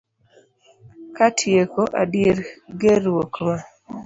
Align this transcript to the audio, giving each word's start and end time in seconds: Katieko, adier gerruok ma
Katieko, 1.17 1.83
adier 2.01 2.37
gerruok 2.81 3.33
ma 3.45 3.55